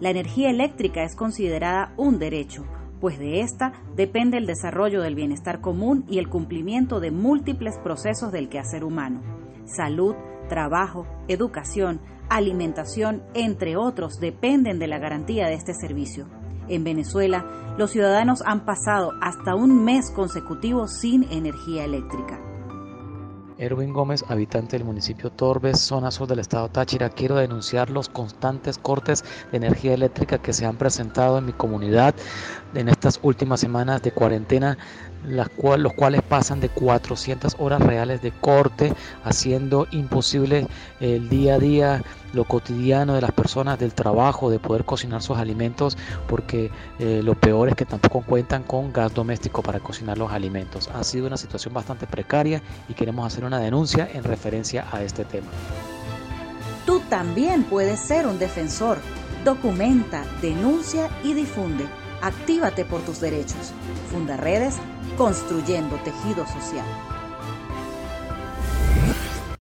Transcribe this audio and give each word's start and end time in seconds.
La 0.00 0.10
energía 0.10 0.50
eléctrica 0.50 1.02
es 1.02 1.16
considerada 1.16 1.92
un 1.96 2.18
derecho, 2.18 2.64
pues 3.00 3.18
de 3.18 3.40
esta 3.40 3.72
depende 3.96 4.38
el 4.38 4.46
desarrollo 4.46 5.02
del 5.02 5.14
bienestar 5.14 5.60
común 5.60 6.04
y 6.08 6.18
el 6.18 6.28
cumplimiento 6.28 7.00
de 7.00 7.10
múltiples 7.10 7.78
procesos 7.78 8.32
del 8.32 8.48
quehacer 8.48 8.84
humano. 8.84 9.20
Salud, 9.64 10.14
trabajo, 10.48 11.06
educación, 11.28 12.00
alimentación, 12.28 13.22
entre 13.34 13.76
otros, 13.76 14.20
dependen 14.20 14.78
de 14.78 14.86
la 14.86 14.98
garantía 14.98 15.46
de 15.46 15.54
este 15.54 15.74
servicio. 15.74 16.26
En 16.68 16.84
Venezuela, 16.84 17.74
los 17.76 17.90
ciudadanos 17.90 18.42
han 18.44 18.64
pasado 18.64 19.12
hasta 19.20 19.54
un 19.54 19.84
mes 19.84 20.10
consecutivo 20.10 20.86
sin 20.86 21.24
energía 21.24 21.84
eléctrica. 21.84 22.47
Erwin 23.60 23.92
Gómez, 23.92 24.24
habitante 24.28 24.76
del 24.78 24.86
municipio 24.86 25.30
Torbes, 25.30 25.80
zona 25.80 26.12
sur 26.12 26.28
del 26.28 26.38
estado 26.38 26.68
Táchira, 26.68 27.10
quiero 27.10 27.34
denunciar 27.34 27.90
los 27.90 28.08
constantes 28.08 28.78
cortes 28.78 29.24
de 29.50 29.56
energía 29.56 29.94
eléctrica 29.94 30.38
que 30.38 30.52
se 30.52 30.64
han 30.64 30.76
presentado 30.76 31.38
en 31.38 31.46
mi 31.46 31.52
comunidad 31.52 32.14
en 32.78 32.88
estas 32.88 33.18
últimas 33.22 33.60
semanas 33.60 34.02
de 34.02 34.12
cuarentena 34.12 34.78
los 35.24 35.48
cuales 35.94 36.22
pasan 36.22 36.60
de 36.60 36.68
400 36.68 37.56
horas 37.58 37.80
reales 37.82 38.22
de 38.22 38.30
corte, 38.30 38.92
haciendo 39.24 39.88
imposible 39.90 40.68
el 41.00 41.28
día 41.28 41.56
a 41.56 41.58
día, 41.58 42.02
lo 42.32 42.44
cotidiano 42.44 43.14
de 43.14 43.20
las 43.20 43.32
personas, 43.32 43.80
del 43.80 43.94
trabajo, 43.94 44.48
de 44.48 44.60
poder 44.60 44.84
cocinar 44.84 45.20
sus 45.20 45.36
alimentos, 45.36 45.98
porque 46.28 46.70
eh, 47.00 47.20
lo 47.24 47.34
peor 47.34 47.68
es 47.68 47.74
que 47.74 47.84
tampoco 47.84 48.22
cuentan 48.22 48.62
con 48.62 48.92
gas 48.92 49.12
doméstico 49.12 49.60
para 49.60 49.80
cocinar 49.80 50.16
los 50.16 50.30
alimentos. 50.30 50.88
Ha 50.94 51.02
sido 51.02 51.26
una 51.26 51.36
situación 51.36 51.74
bastante 51.74 52.06
precaria 52.06 52.62
y 52.88 52.94
queremos 52.94 53.26
hacer 53.26 53.44
una 53.44 53.58
denuncia 53.58 54.08
en 54.12 54.22
referencia 54.22 54.86
a 54.92 55.02
este 55.02 55.24
tema. 55.24 55.48
Tú 56.86 57.00
también 57.10 57.64
puedes 57.64 57.98
ser 57.98 58.26
un 58.26 58.38
defensor. 58.38 58.98
Documenta, 59.44 60.24
denuncia 60.40 61.10
y 61.22 61.34
difunde. 61.34 61.84
Actívate 62.20 62.84
por 62.84 63.00
tus 63.02 63.20
derechos. 63.20 63.72
Funda 64.10 64.36
redes 64.36 64.78
construyendo 65.16 65.96
tejido 65.96 66.46
social. 66.46 66.86